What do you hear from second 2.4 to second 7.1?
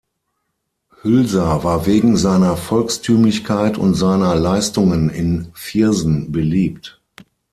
Volkstümlichkeit und seiner Leistungen in Viersen beliebt.